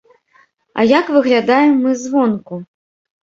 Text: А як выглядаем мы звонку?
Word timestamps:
А 0.79 0.85
як 0.91 1.11
выглядаем 1.17 1.77
мы 1.83 1.91
звонку? 2.05 2.55